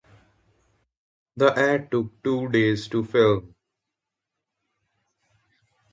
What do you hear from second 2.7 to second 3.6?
to film.